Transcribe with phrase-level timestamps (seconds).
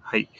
[0.00, 0.30] はい。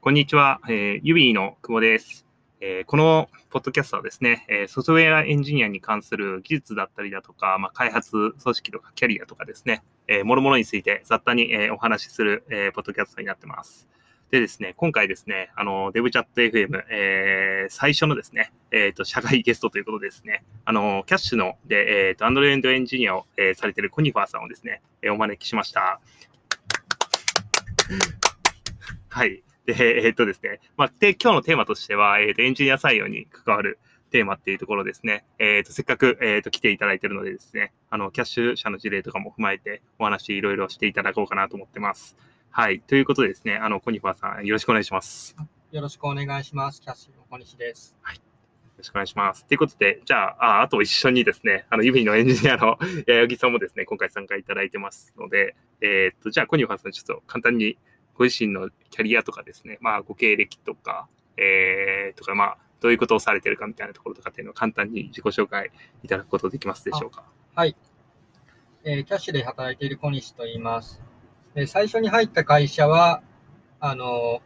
[0.00, 0.60] こんにちは。
[0.68, 2.24] えー、 Ubie の久保です。
[2.60, 13.88] えー、このポッドキャストはですね、えー、ソフトウェアエンジニアに関する技術だったりだとか、まあ、開発組織とかキャリアとかですね、えー、もろもろについて雑多に、えー、お話しする、えー、ポッドキャストになってます。
[14.32, 26.00] でですね、今回ですね、あの、デブチャット FM、えー、最初のですね、えっ、ー、と、社外ゲストということでですね、あの、 Kyash の、で、えっ、ー、と、 Android エンジニアを、えー、されている konifar さんをですね、えー、お招きしました。
[29.10, 29.42] はい。
[29.66, 33.78] で、えっ、ー、とですね、まあ、で、今日のテーマとしては、えっ、と、エンジニア採用に関わる
[34.12, 35.26] テーマっていうところですね。
[35.38, 42.16] えっ、ー、と、せっかく、えっ、と、来ていただいているのでですね、あの、キャッシュ社の事例とかも踏まえて、お話いろいろしていただこうかなと思ってます。
[42.54, 42.80] はい。
[42.80, 45.34] ということでですね、あの、コニファーさん、よろしくお願いします。
[45.70, 46.82] よろしくお願いします。
[46.82, 47.96] キャッシュの小西です。
[48.02, 48.16] はい。
[48.16, 48.20] よ
[48.76, 49.46] ろしくお願いします。
[49.46, 52.76] ということで、じゃあ、ああと一緒にですね、あの、指のエンジニアの
[53.08, 57.78] 八木さんもですね、今回参加いただいてますので、えー、っと、じゃあ、コニファーさん、ちょっと簡単に
[58.12, 61.08] ご自身のキャリアとかですね、まあ、ご経歴とか、
[61.38, 65.70] えー、とか、まあ、どういうことをされてるかみたいなところとかっていうのを簡単に自己紹介
[66.02, 67.24] いただくことできますでしょうか？
[67.54, 67.74] はい。
[68.84, 71.00] えー、キャッシュで働いている小西と言います。
[71.54, 73.22] で最初に入った会社は、
[73.80, 74.40] あの、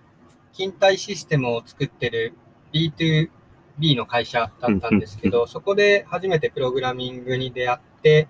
[0.53, 2.35] 勤怠システムを作ってる
[2.73, 8.29] B2B の会社だったんですけど、そこで初めてプログラミングに出会って、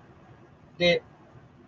[0.77, 1.03] で、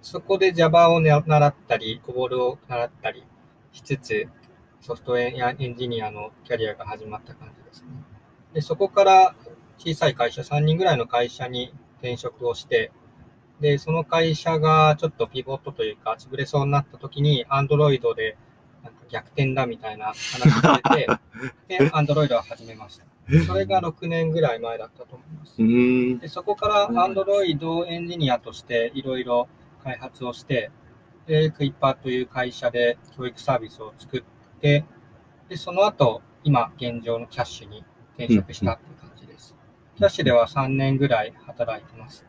[0.01, 3.23] そこで Java を習ったり、コボルを習ったり
[3.71, 4.27] しつつ、
[4.81, 7.87] ソフトウェアエンジニアのキャリアが始まった感じですね。
[8.53, 9.35] で、そこから
[9.77, 12.91] 小さい会社、3人ぐらいの会社に転職をして、
[13.59, 18.37] で、その会社がちょっとピボットというか、潰れそうになった時に、アンドロイドで
[18.83, 21.07] なんか逆転だみたいな話が出て、
[21.79, 23.05] で、アンドロイドを始めました。
[23.45, 26.21] それが6年ぐらい前だったと思います。
[26.21, 29.47] でそこからアンドロイドエンジニアとしていろいろ
[29.83, 30.71] 開発をして、
[31.27, 34.83] で、クイッパーという会社で教育サービスを作って、
[35.47, 37.83] で、その後、今現状のキャッシュに
[38.17, 39.55] 転職したっていう感じです。
[39.95, 42.28] キャッシュでは3年ぐらい働いてます。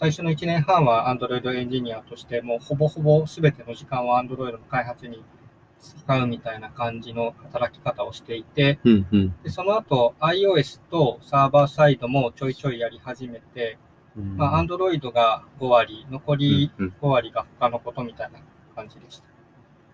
[0.00, 5.22] 最初の1年半は Android エンジニアとして、もうほぼほぼ全ての時間を Android の開発に
[5.78, 13.76] 使うみたいな感じの働き方をしていて、うんうん、でその後 iOS とサーバーサイドもちょいちょいやり始めて、
[14.16, 18.40] うん、まあ、Android が5割、残り5割が他のことみたいな
[18.74, 19.24] 感じでした。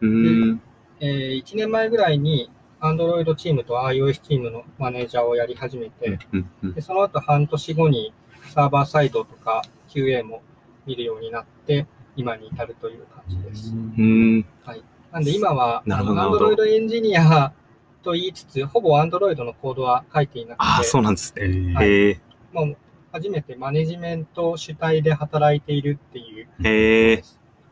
[0.03, 0.63] うん、で
[1.01, 2.49] えー、1年前ぐらいに
[2.81, 8.15] Android チームと iOS チームのマネージャーをやり始めて、うんうん、でその後半年後に
[8.57, 10.43] サーバーサイドとか QA も
[10.87, 11.87] 見るようになって、
[12.17, 13.75] 今に至るという感じです。
[14.65, 17.53] はい、なんで今は、Android エンジニア
[18.03, 21.75] と言いつつ、ほぼ Android のコードは書いていなくて、あそうなんですね。
[21.75, 22.19] はい、
[22.55, 22.77] もう
[23.13, 26.49] 初めてマネジメント主体で働いているっていう。
[26.67, 27.23] へえ。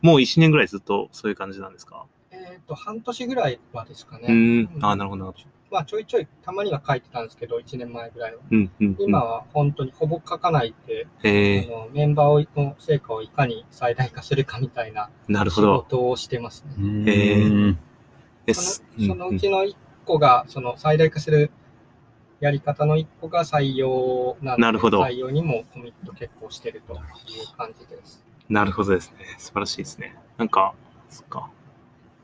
[0.02, 2.04] もう1年ぐらいずっとそういう感じなんですか？
[2.30, 4.26] えっ、と、半年ぐらいはですかね。
[4.28, 4.84] うん。
[4.84, 5.34] あなるほど。
[5.74, 8.38] まあ、ちょいちょいたまには書いてたんですけど、1年前ぐらいは。
[8.48, 17.76] うんうんうん、今は本当にほぼ書かないで、あのメンバーの成果をいかに最大化するかみたいな仕事をしてますね。
[18.46, 19.74] へそのそのうちの1
[20.04, 21.50] 個が、その最大化する
[22.38, 27.00] やり方の1個が採用なので、なるほど採用にもコミット結構してるという
[27.56, 28.24] 感じです。
[28.48, 29.34] なるほどですね。
[29.38, 30.14] 素晴らしいですね。
[30.36, 30.72] なんか、
[31.08, 31.50] そっか。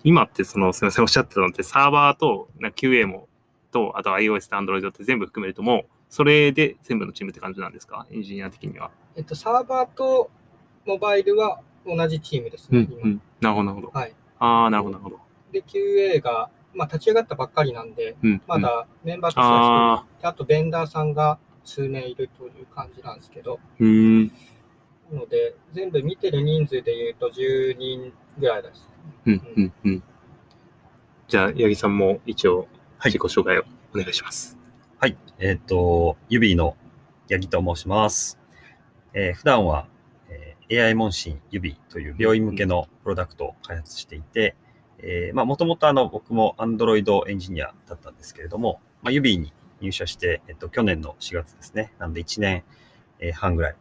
[0.05, 3.29] 今ってその、すみません、おっしゃってたのって、サーバーと QA も
[3.71, 8.07] と、あと iOS と Android って全部含めるともう、それで全部のチームって感じなんですか？
[8.11, 8.91] エンジニア的には。
[9.17, 10.31] えっと、サーバーと
[10.87, 12.89] モバイルは同じチームですね。
[12.91, 13.91] うん、うん、なるほど、なるほど。
[13.99, 14.15] はい。
[14.39, 15.21] ああ、なるほど、なるほど。
[15.53, 24.27] で、QA が、まあ、立ち上がったばっかりなんで、うん、まだメンバーとしては一人あと、ベンダーさんが数名いるという感じなんですけど、うん。
[24.27, 24.33] な
[25.13, 28.89] ので、全部見てる人数で言うと10人ぐらいです。
[29.27, 30.03] うん、うん、うん。
[31.29, 32.67] じゃあ、八木さんも一応、
[33.09, 34.59] 自己紹介をお願いします。
[34.99, 35.17] はい。
[35.39, 36.77] えっ、ー、と、指の
[37.31, 38.39] 八木と申します。
[39.15, 39.87] えー、普段は、
[40.29, 44.55] えー、AI 問診指という病院向けのプロダクトを開発していて、
[44.99, 51.95] えー、まあ、もともとあの、僕も Android エンジニアだったんですけれども、まあ、指に入社して、えっと、去年の4月ですね。
[51.99, 52.65] なんで1年
[53.33, 53.73] 半ぐらい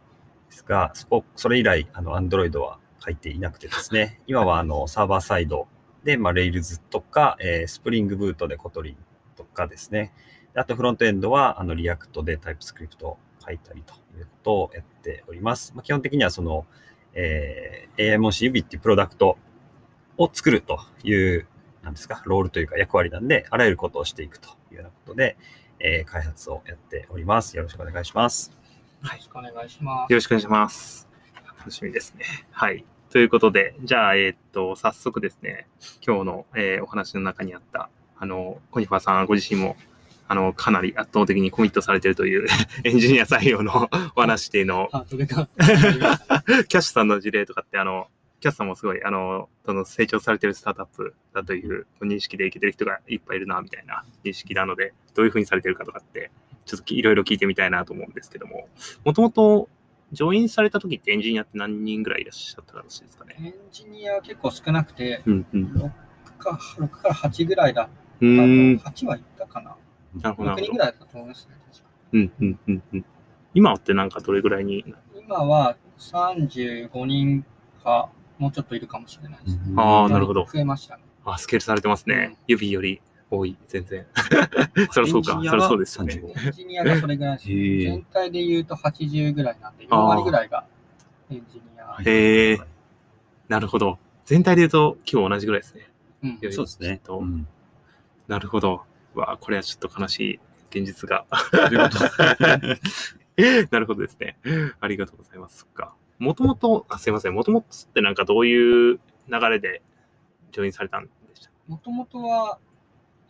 [0.48, 5.68] ですが、そこ、それ以来、あの、Android は書いていなくてですね、今はあの、サーバーサイド
[6.04, 9.00] で、まあ、Rails とか、えー、 Spring Boot で Kotlin と
[9.52, 10.12] かですね。
[10.54, 15.72] あとフロントエンドはあの React で TypeScript を書いたりということをやっております。
[15.74, 16.66] まあ、基本的にはその、
[17.14, 19.38] えー、AI 問診 Ubie っていうプロダクト
[20.18, 21.46] を作るという、
[21.82, 25.36] なんですか、ロールというか役割なんで、あらゆることをしていくというようなことで、
[25.78, 27.56] えー、開発をやっております。
[27.56, 28.52] よろしくお願いします。
[29.02, 30.12] よろしくお願いします。
[30.12, 31.08] よろしくお願いします。
[31.58, 32.24] 楽しみですね。
[32.50, 32.84] はい。
[33.10, 35.66] ということで、じゃあ、えーっと、早速ですね、
[36.06, 37.90] 今日の、えーお話の中にあった、
[38.20, 39.76] あの、コニファーさんご自身も、
[40.28, 42.46] あの、かなり圧倒的にコミットされているという
[42.84, 44.88] エンジニア採用の お話っていうのを。
[45.10, 45.38] キャ
[46.60, 48.08] ッシュさんの事例とかって、あの、
[48.40, 56.30] キャッシュさんもすごい、あの、その成長されてるスタートアップだという認識でいけてる人がいっぱいいるな、みたいな認識なので、どういうふうにされてるかとかって、
[56.66, 58.68] ちょっといろいろ聞いてみたいなと思うんですけども、
[59.04, 59.68] もともと、
[60.12, 63.36] ジョインされた時ってエンジニアって何人ぐらいいらっしゃったらしいですかね？
[63.40, 65.64] エンジニア結構少なくて、うんうん。
[65.66, 65.90] 6
[66.38, 67.88] か ,6 から8ぐらいだっ
[68.20, 68.76] たと、うーん。
[68.78, 69.76] 8はいったかな。
[70.22, 70.66] なるほど、な6るほど。
[70.66, 71.54] 人ぐらいだったと思いますね。
[71.72, 73.04] 確かうんうんうんうん。
[73.54, 74.84] 今ってなんかどれぐらいに、
[75.18, 77.44] 今は35人
[77.82, 78.08] か、
[78.38, 79.62] もうちょっといるかもしれないですね。
[79.76, 80.44] ああ、なるほど。
[80.44, 81.02] 増えましたね。
[81.24, 82.36] あ、スケールされてますね。
[82.46, 83.00] 指より
[83.30, 84.06] 多い、全然。
[84.90, 86.14] そりゃそうか、そりゃそうですよね。
[86.14, 90.64] 35エンジニアがそれぐらいです、全体で言うと80ぐらいなんで、4あー割ぐらいが
[91.30, 91.96] エンジニア。
[92.02, 92.64] へー
[93.48, 93.98] なるほど。
[94.24, 95.88] 全体で言うと、今日同じぐらいですね。
[96.22, 97.00] うんそうですね。
[97.04, 97.46] とうん
[98.30, 98.82] なるほど。
[99.16, 100.40] うわあこれはちょっと悲しい
[100.70, 101.26] 現実が。
[103.72, 104.36] なるほどですね。
[104.80, 105.58] ありがとうございます。
[105.58, 105.94] そっか。
[106.20, 107.34] もともと、あ、すいません。
[107.34, 109.82] もともとってなんかどういう流れで
[110.52, 111.50] ジョインされたんでした？
[111.66, 112.58] もともとは、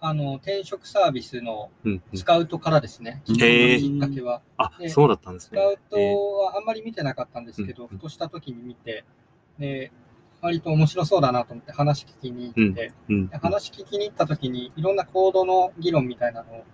[0.01, 2.19] あの、転職サービスのうんうん。
[2.19, 3.23] スカウトからですね。
[3.29, 4.43] へーきっかけは。
[4.59, 5.59] あ、でそうだったんですね。
[5.61, 9.05] スカウトえーはあんまり見てなかったんですけど、うんふとした時に見て、
[9.59, 9.93] で、
[10.43, 16.65] 割と面白そうだなと思って話聞きに行って、うんで話聞きに行った時に、いろんなコードの議論みたいなのを、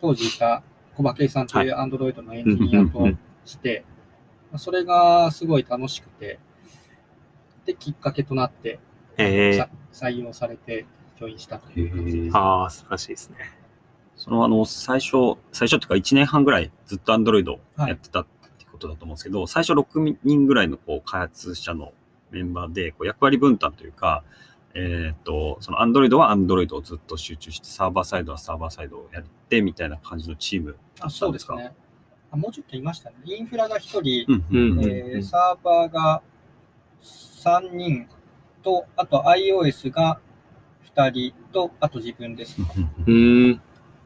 [0.00, 0.62] 当時いた
[0.96, 3.06] 小馬圭さんというアンドロイドのエンジニアと
[3.44, 3.84] して、
[4.50, 6.38] まあそれがすごい楽しくて、
[7.66, 8.80] で、きっかけとなって、
[9.18, 9.56] えー。
[9.56, 10.86] さ採用されて、
[11.18, 12.36] ジョインしたという感じです。
[12.36, 13.36] ああ、素晴らしいですね。
[14.16, 18.26] そのあの、最初、最初っていうか1年半ぐらいずっと Android やってたっ
[18.58, 21.92] てことだと思うんですけど、最初6人ぐらいのこう開発者の
[22.30, 24.22] メンバーでこう役割分担というか、
[24.74, 31.54] えっ、と、その Android は Android をずっと集中して、サーバーサイドはサーバーサイドをやってみたいな感じのチームだあったんですか？
[31.54, 31.76] そうですね。
[32.32, 33.16] あもうちょっといましたね。
[33.24, 36.22] インフラが1人、サーバーが
[37.02, 38.08] 3人
[38.62, 40.20] と、あと iOS が
[40.94, 42.56] 2人と、あと自分です。
[42.60, 42.66] うん
[43.04, 43.62] うーん。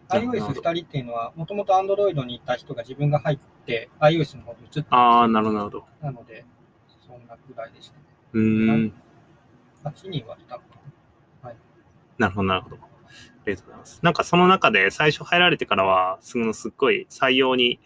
[0.08, 6.46] なるほど iOS2 人っていうのは、もともと Android にいた人が自分が入って、iOS の方に移ってるああ、なるほど、なので、
[7.06, 8.03] そんなぐらいですね。
[8.34, 8.92] うーん。
[9.84, 10.74] 8人はいたのか
[12.16, 12.76] なるほど、なるほど。
[12.76, 12.78] あ
[13.46, 13.98] りがとうございます。
[14.02, 17.80] なんかその中で最初入られてからは、すぐのすっごい採用に、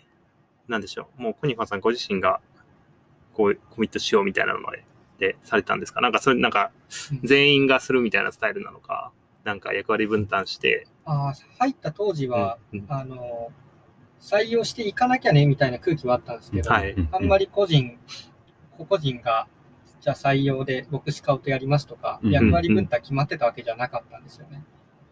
[0.69, 1.23] なんでしょう。
[1.23, 2.41] もうコニファーさんご自身が、
[3.33, 4.85] こう、コミットしようみたいなのまで、
[5.19, 6.01] で、されたんですか？
[6.03, 6.73] なんかそれ、なんか、
[7.25, 9.13] 全員がするみたいなスタイルなのか、
[9.45, 11.29] なんか役割分担して、な。
[11.31, 13.51] あー入った当時は、うんうんあの、
[14.21, 17.99] 採用していかなきゃねみたいな空気はあったんですけど、はいあんまり個人、
[18.77, 19.49] 個々人が、
[20.01, 24.65] じゃあ採用で僕スカウトやりますとか、うん役割分担決まってたわけじゃなかったんですよね。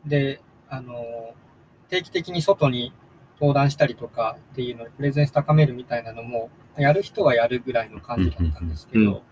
[0.04, 1.34] で、あの、
[1.88, 2.92] 定期的に外に
[3.40, 9.22] 登壇したりとかっていうので、プレゼンス高めるみたいなのも、やる人はやるぐらいの感じだったんですけうんど、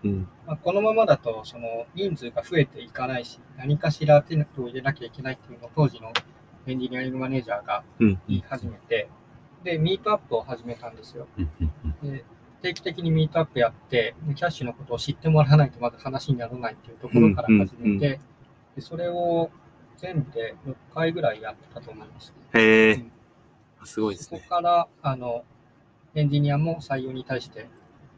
[0.63, 6.11] このままだと、その人数が増えていかないし、何かしら手を入れなきゃいけないっていうのを当時の
[6.65, 9.09] エンジニアリングマネージャーがうん言い始めて、
[9.63, 11.27] で、ミートアップを始めたんですよ。
[12.03, 12.25] で
[12.65, 18.19] 定期的にミートアップやって、でキャッシュのことを知ってもらわないとまず話にならないっていうところから始うんうんめて、
[18.75, 19.51] でそれを
[19.97, 22.59] 全部で6回ぐらいやってたと思います、ね。
[22.59, 23.11] へえうん、
[23.83, 24.45] すごいですそこね。
[24.49, 25.43] から、あの、
[26.15, 27.67] エンジニアも採用に対して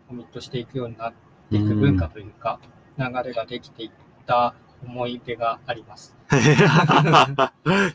[0.07, 1.13] コミットしていくようになっ
[1.49, 2.61] ていく文化というか、
[2.97, 3.91] 流れができていっ
[4.25, 6.15] た思い出があります。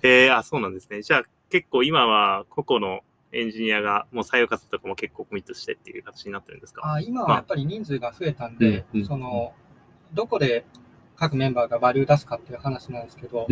[0.02, 1.00] えー、あ、そうなんですね。
[1.00, 3.00] じゃあ結構今は個々の
[3.32, 6.82] エンジニアがもう採用活動とかも結構コミットしてっていう形になってるんですか？
[6.84, 9.52] あ今はやっぱり人数が増えたんで、うんうんその、
[10.12, 10.64] どこで
[11.16, 13.46] 各メンバーがバリュー出すかっていう話なんですけど。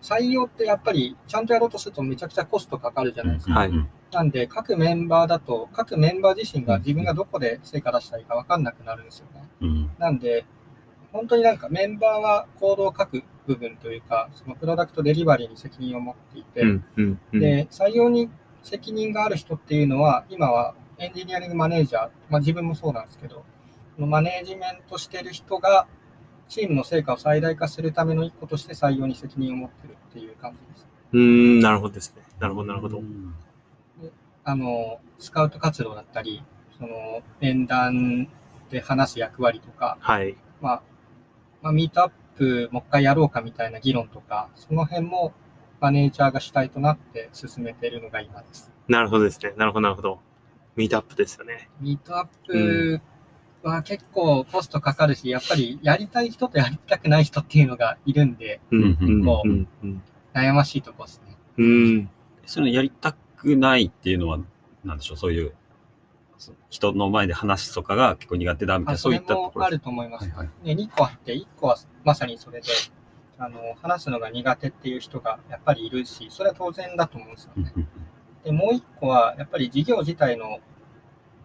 [0.00, 3.52] 採用ってやっぱりちゃんとやろうとするとめちゃくちゃコストかかるじゃないですか。
[3.54, 3.70] はい
[4.10, 9.48] なんで、各メンバーだと、各メンバー自身が自分がどこで成果出したらいいか分かんなくなるんですよね。
[9.60, 10.46] うんなんで、
[11.12, 16.64] 本当になんかメンバーはコードを書く部分というか、そのプロダクトデリバリーに責任を持っていて。
[17.34, 18.30] で、採用に
[18.62, 23.44] 責任がある人っていうのは、今はエンジニアリングマネージャー、まあ自分もそうなんですけど、
[23.98, 25.86] マネージメントしてる人が、
[26.48, 30.86] チームの成果を最大化するための一個として採用に責任を持ってるっていう感じです。
[31.12, 32.22] うーん、なるほどですね。
[32.38, 33.02] なるほど、なるほど。
[34.44, 36.42] あの、スカウト活動だったり、
[36.78, 38.28] その、面談
[38.70, 40.36] で話す役割とか、はい。
[40.60, 40.82] まあ、
[41.60, 45.32] まあ、ミートアップもう一回やろうかみたいな議論とか、その辺も
[45.80, 48.72] マネージャーが主体となって進めているのが今です。
[48.88, 49.52] なるほどですね。
[49.56, 50.20] なるほど、なるほど。
[50.76, 51.68] ミートアップですよね。
[51.80, 53.00] ミートアップ
[53.62, 60.02] まあ結構コストかかるし、やっぱりやりたい人とやりたくない人っていうのがいるんで、うんうんこううんうん
[60.34, 61.36] 悩ましいとこですね。
[61.56, 62.10] うん
[62.46, 64.38] そのやりたくないっていうのは、
[64.84, 65.52] なんでしょう、そういう、
[66.38, 70.28] そ人の前で話すとかが結構苦手だみたいな、あそういったところもあると思います。
[70.30, 72.68] はいはいね、2個あって、1個はまさにそれで、
[73.38, 77.72] あの、話すのが苦手っていう人がやっぱりいるし、それは当然だと思うんですよね。
[78.44, 80.58] で、もう1個は、やっぱり事業自体の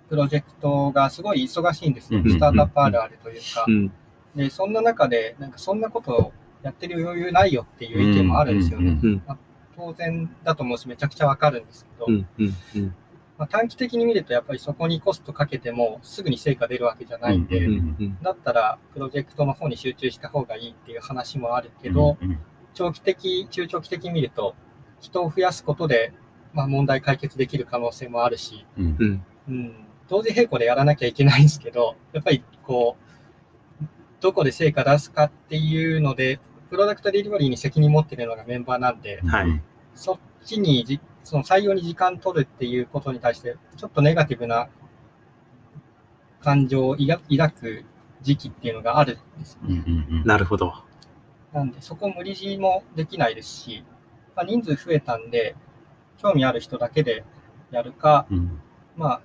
[0.10, 2.22] プロジェクトがすごい忙しいんですよ。
[2.24, 3.72] うんスタートアップあるあるというかう。
[3.72, 3.92] ん
[4.36, 6.34] で、そんな中で、なんかそんなことを
[6.64, 9.00] やってる余裕ないよっていう意見もあるんですよね。
[9.04, 9.38] うんうん
[9.76, 12.06] 当然だと思うし、めちゃくちゃわかるんですけど、
[13.38, 17.68] まあ、短期的に見ると、やっぱりそこにコストかけても、すぐに成果出るわけじゃないんで、
[18.22, 22.18] だったら、プロジェクトの方に集中した方がいいっていう話もあるけど、
[22.74, 24.56] 長期的、中長期的に見ると、
[25.00, 26.14] 人を増やすことで、
[26.54, 28.66] まあ、問題解決できる可能性もあるし、
[29.50, 29.86] うん。
[30.08, 33.86] 同時並行でやらなきゃいけないんですけど、やっぱりこう、
[34.22, 39.62] どこで成果出すかっていうので、プロダクトデリバリーに責任持ってるのがメンバーなんで、はい。
[39.96, 44.68] そっちにじ、その採用に時間取るっていうことに対して、ちょっとネガティブな
[46.42, 47.86] 感情を抱抱く
[48.22, 50.74] 時期っていうのがあるんですようんうんうんなるほど。
[51.54, 53.84] なんで、そこ無理強いもできないですし、
[54.36, 55.56] まあ、人数増えたんで、
[56.18, 57.24] 興味ある人だけで
[57.72, 58.62] やるか、うん
[58.96, 59.22] まあ、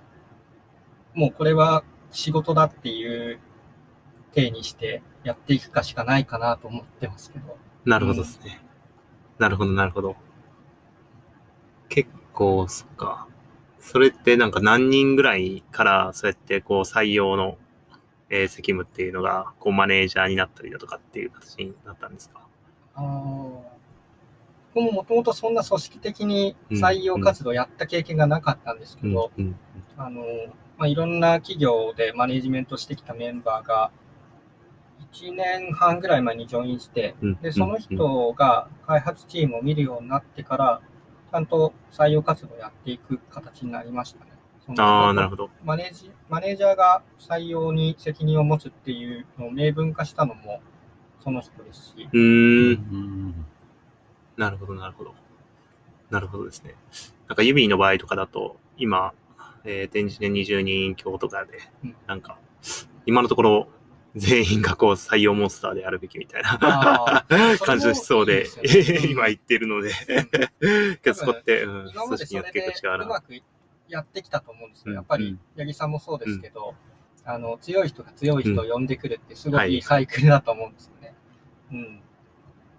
[1.13, 3.39] もうこれは仕事だっていう
[4.33, 7.57] 体にしてやっていくかしかないかなと思ってますけど。
[7.85, 8.61] なるほどですね。
[9.37, 10.15] なるほど、なるほど。
[11.89, 13.27] 結構、そっか。
[13.79, 17.57] それってなんか何人ぐらいからそうやってこう採用の、
[18.29, 22.41] えー責務っていうのがこうマネージャーになったりだとかっていう形になったんですか？
[22.95, 23.61] あー。
[24.75, 29.55] 僕ももともとそんな組織的に採用活動やった経験がなかったんですけど、うん
[29.97, 30.21] あの、
[30.77, 33.89] まあ、いろんな企業でマネジメントしてきたメンバーが、
[35.11, 40.81] 1年半ぐらい前にジョインして、うんで、その人が開発チームを見るようになってから、
[41.31, 44.31] ちゃんと採用活動をやっていく形になりましたね。
[44.77, 45.49] ああ、なるほど。
[45.63, 50.61] マネージ、マネージャーが採用に責任を持つっていうのを明文化したのも
[51.23, 52.71] その人ですし、うーん。
[52.71, 53.45] うん
[54.37, 55.13] なるほど、なるほど。
[56.09, 56.75] なるほどですね。
[57.27, 59.13] なんか、ユビーの場合とかだと、今、
[59.65, 62.37] えー、展示で20人強とかでうん、なんか、
[63.05, 63.67] 今のところ、
[64.19, 67.25] 全員がこう採用モンスターであるべきみたいな。
[67.59, 68.45] 感じのしそうで、
[69.09, 69.91] 今言ってるので、
[71.01, 73.05] けどそこって、うん、組織によって結構違うな。
[73.05, 73.33] うまく
[73.87, 74.85] やってきたと思うんですよ。
[74.87, 74.95] うん。
[74.95, 76.75] やっぱりうん、八木さんもそうですけど、
[77.25, 79.81] あの、強い人が強い人を呼んでくるってすごはいいいい。
[79.81, 81.13] サイクルだと思うんですよね。
[81.71, 82.01] うん。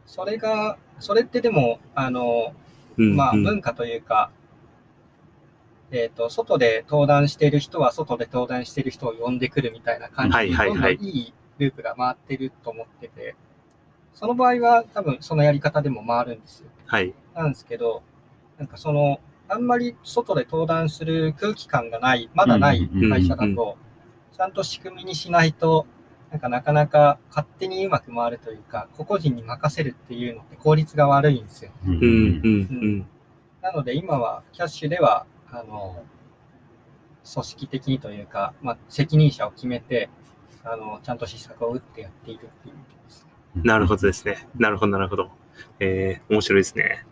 [0.07, 2.55] それが、それってでも、あの、
[2.97, 3.43] うんまあ、うん。
[3.45, 4.31] 文化というか、
[5.93, 13.35] えっ、と、外で登壇している人は外で登壇している人を呼んでくるみたいな感じで、どんどんいいループが回ってると思ってて、
[14.15, 16.71] その場合は多分そのやり方でも回るんですよ。
[16.87, 17.15] はい。
[17.35, 18.03] なんですけど、
[18.59, 23.77] なんかその、あんまり外で登壇する空気感がない、まだない会社だと、
[24.37, 25.87] ちゃんと仕組みにしないと、
[26.31, 31.73] なんかなかなか勝手にうまく回るというか、個々人に任せるっていうのって効率が悪いんですよ。
[31.85, 33.07] うんうん、うん、
[33.61, 36.05] なので今はキャッシュでは、あの、
[37.33, 40.09] 組織的にというか、まあ、責任者を決めて、
[40.65, 43.27] あの、ちゃんと施策を打ってやっているっていう意味です。
[43.57, 43.63] うん。
[43.63, 44.49] なるほどですね。
[44.57, 45.31] なるほど、なるほど。
[45.79, 47.05] えー、面白いですね。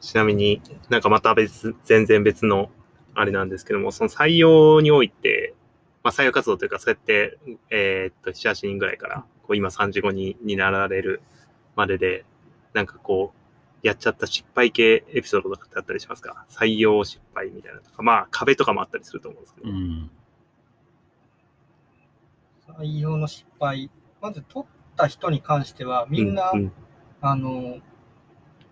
[0.00, 0.60] ちなみに
[0.90, 2.70] なんかまた別、全然別の
[3.14, 5.54] あれなんですけども、その採用において、
[6.02, 7.38] まあ採用活動というか、そうやって、
[7.70, 11.22] えーっと、7、8人ぐらいから、こう今35人になられる
[11.74, 12.24] までで、
[12.74, 13.43] なんかこう、
[13.84, 16.44] やっちゃった失敗系エピソードとかってあったりしますか？
[16.48, 19.70] 採用失敗みたいなのとか、まあ壁とかもあったりすると思うんですけど。
[19.70, 20.10] うん
[22.66, 26.72] 採用の失敗、まず取った人に関しては、みんな、うんうん
[27.20, 27.78] あの、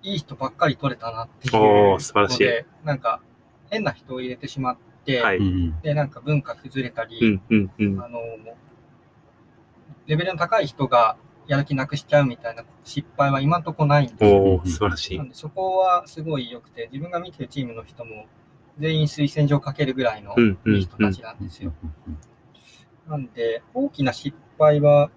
[0.03, 3.21] いい人ばっかり取れたなっていうおー素晴らしいので、なんか、
[3.71, 5.37] 変な人を入れてしまって、はい。
[5.37, 8.03] うんで、なんか文化崩れたり、うん、うん、うん。
[8.03, 8.19] あの、
[10.07, 14.37] レベルの高い人がやる気なくしちゃうみたいな失敗は今んとこないんですよ。
[14.37, 15.29] おー素晴らしいなん。
[15.29, 18.27] でそこはすごい良くて、自分が見てるチームの人も
[18.79, 21.73] 全員推薦状かけるぐらいのうんうんいい人たちなんですよ。
[23.09, 25.11] なんで、大きな失敗は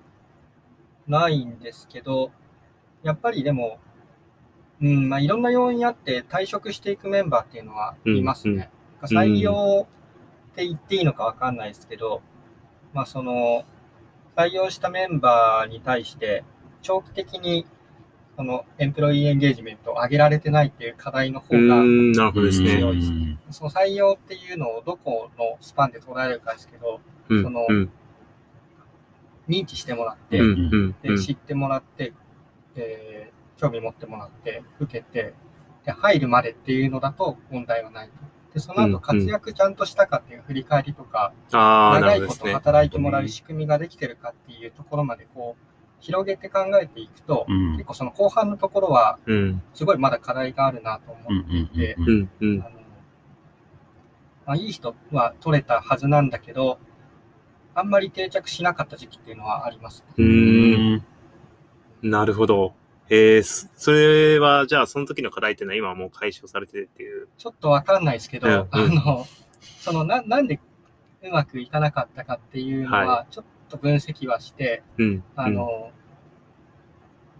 [1.08, 2.32] ないんですけど、
[3.04, 3.80] やっぱりでも、
[4.82, 8.70] うん、まあいろんな要因あって退職していくメンバーっていうのはいますね。
[9.04, 9.88] 採用
[10.52, 12.22] って言っていいのかわかんないですけど、
[12.94, 13.64] まあその、
[14.36, 16.44] 採用したメンバーに対して、
[16.82, 17.66] 長期的に、
[18.36, 21.82] その、エンプロイーエンゲージメントを上げられてないっていう課題の方が。
[22.52, 27.00] 強いですその採用っていうのをどこのスパンで捉えるかですけど、
[27.30, 27.90] うんそのうん
[29.48, 30.42] 認知してもらって、
[31.04, 32.14] で知ってもらって、
[32.74, 35.34] で興味持ってもらって、受けて、
[35.86, 38.14] で入るまでっていうのだと問題はないと。
[38.56, 42.48] で、そのうんうん後活躍ちゃんとしたかっていう振り返りとか、ああ、な長いこと。
[42.48, 45.66] 働いてもらう仕組みができてるかっていうところまでこう、
[46.00, 51.98] 広げて考えていくと、うん結構その後半のところは、うんすごいまだ課題があるなと思っていて、
[54.46, 56.80] まあ、いい人は取れたはずなんだけど、
[57.74, 60.14] あんまり定着しなかった時期っていうのはありますね。
[60.18, 61.06] うーん。
[62.10, 62.74] なるほど。
[63.10, 67.28] えー、そそれは、じゃあ、その時の課題っていうのは今はもう解消されてるっていう。
[67.38, 69.26] ちょっとわかんないですけど、うんうんあの、
[69.80, 70.60] そのな、なんで
[71.22, 75.24] うまくいかなかったかっていうのはは、ちょっと分析はして、うん。
[75.36, 75.92] あの、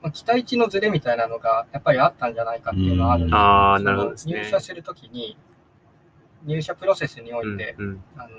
[0.02, 3.38] まあ、期待値のズレみたいなのがやっぱりあったんじゃないかっていうのはあるんですよ。
[3.40, 4.18] ああ、そのなるほどね。
[4.26, 5.36] 入社するときに、
[6.44, 8.30] 入社プロセスにおいて、うんうんあの、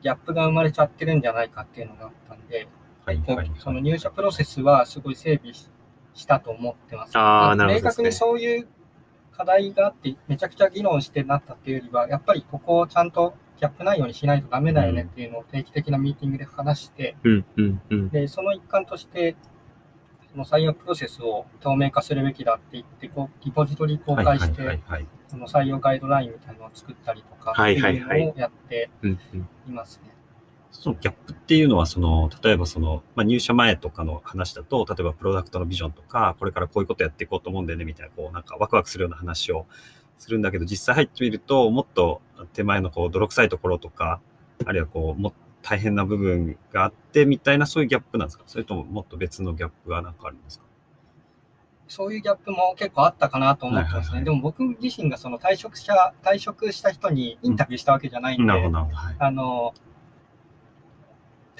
[0.00, 2.66] ギャップが生まれちゃってるんじゃないかっていうのがあったんで、
[3.04, 5.68] はいはいはいその入社プロセスはすごい整備し
[6.14, 7.12] したと思ってます。
[7.14, 8.68] あーなるほどね明確にそういう
[9.36, 18.08] 課題があって、めちゃくちゃ議論してなったっていうよりは、やっぱりここをちゃんとギャップないようにしないとダメだよねっていうのを定期的なミーティングで話して、うんうんうん。
[18.10, 19.36] で、その一環として、
[20.32, 30.12] その採用プロセスを透明化するべきだって言って、こうリポジトリ公開して、はいはいはいはいその採用ガイドラインみたいなのを作ったりとかってはいはいいうはいのをやってうんうんいますね。
[30.70, 39.66] そのギャップっていうのは、その、例えばその、まあ、入社前とかの話だと、例えばプロダクトのビジョンとか、これからこういうことやっていこうと思うんだよね、みたいな、こう、なんかワクワクするような話を
[40.18, 42.22] するんだけど、実際入ってみると、もっと
[42.52, 44.20] 手前のこう、泥臭いところとか、
[44.64, 48.44] あるいはこう、も大変な部分があって、みたいな、そういうギャップなんですか？
[48.46, 50.64] それとももっと別のギャップがなんかあるんですか？
[51.86, 53.98] そういうギャップも結構あったかなと思ってますね。
[53.98, 58.96] はいはいはいでも僕自身がその退職者、退職した人にインタビューしたわけじゃないんで、なるほど、なるほど。
[58.96, 59.74] はいあの、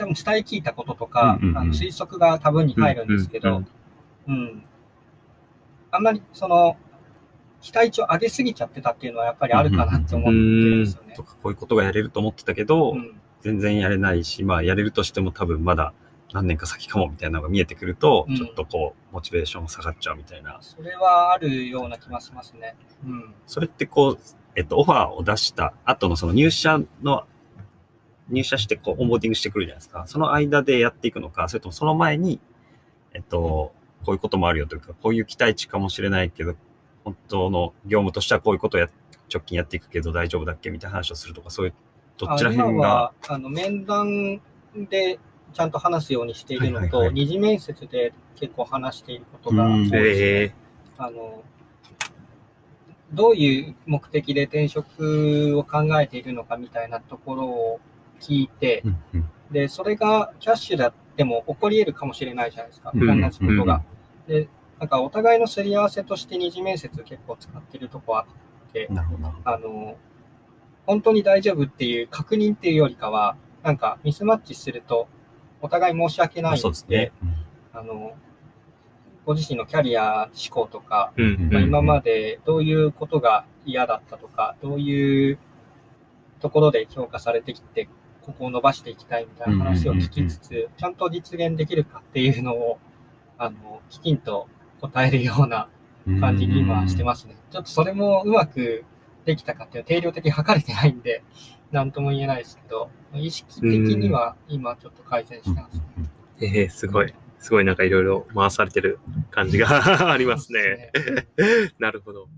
[0.00, 3.66] 多分伝え聞いたこととか、うんうんうんあの推測が多分に入るんですけど、うん
[4.28, 4.62] うん。
[5.90, 6.76] あんまりその、
[7.60, 11.22] 期待値を上げすぎちゃってたっていうのはやっぱりあるかなって思ってるんですよねと。
[11.22, 15.94] か、こういうことがやれると思ってたけど、うん全然やれないし、まあ、やれるとしても多分まだ
[16.30, 20.58] 何年か先かもみたいなのが見えてくると、うんちょっとこう、モチベーション下がっちゃうみたいな。
[20.60, 22.76] それはあるような気がしますね。
[23.06, 23.34] うん。
[23.46, 24.18] それってこう、
[24.56, 27.24] えっと、オファーを出した後のその入社の、
[28.30, 30.04] 入社してこう、オンボーディングしてくるじゃないですか。
[30.06, 32.40] その間でやっていくのか、それともその前に、
[33.12, 33.72] えっと、
[34.04, 36.54] こういうこともあるよというか、こういう期待値かもしれないけど、
[37.04, 38.88] 本当の業務としてはこういうことをや、
[39.32, 41.74] 直近やっていくけど大丈夫だっけみたいな話をするとか、そういう、
[42.18, 44.40] どちら辺が、は、あの、面談
[44.88, 45.18] で
[45.52, 50.20] ちゃんと話すようにしているのと、はいはいはい二次面接で結構話していることが多うんいですね。
[50.46, 50.54] え
[50.98, 51.42] あの、
[53.12, 57.80] どういう目的で転職を考えているのかみたいなところを
[58.20, 58.84] 聞いて、
[59.50, 62.92] で、それがキャッシュだっても起こり得るかもしれないじゃないですか。
[62.94, 63.82] うん同じことが。
[64.26, 68.26] で、なんかお互いのすり合わせとして二次面接結構使ってるとこあ
[68.68, 68.88] って。
[69.44, 69.96] あの、
[70.86, 75.08] 本当に大丈夫っていう確認っていうよりかは、なんかミスマッチすると
[75.60, 77.12] お互い申し訳ないんそうですね。
[77.72, 78.14] あの、
[79.26, 81.12] ご自身のキャリア思考とか、
[81.50, 85.38] ま今までどういうことが嫌だったとか、どういう
[86.40, 87.88] ところで評価されてきて、
[88.22, 92.78] ここを伸ばしていきたいみたいな話を聞きつつ、ちゃんと実現できるかっていうのを、
[93.38, 94.48] あの、きちんと
[94.80, 95.68] 答えるような
[96.06, 97.36] うん感じに今してますね。
[97.50, 98.84] ちょっとそれもうまく
[99.24, 101.22] できたかっていうのは定量的に測れてないんで、
[101.70, 105.80] なんとも言えないですけど、意識的には今ちょっと改善してます。
[106.40, 107.14] えー、すごい。
[107.38, 108.98] すごいなんかいろいろ回されてる
[109.30, 109.68] 感じが
[110.12, 110.90] ありますね。
[111.78, 112.28] なるほど。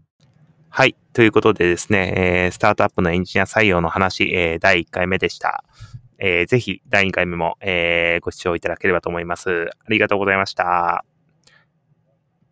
[0.68, 0.96] はい。
[1.12, 5.64] ということでですね、えースタートアップのエンジニア採用の話、えー第1回目でした。
[6.18, 9.68] えーぜひ第2回目も、えーご視聴いただければと思います。
[9.86, 11.11] ありがとうございました。